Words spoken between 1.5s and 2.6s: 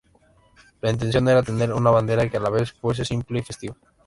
una bandera que a la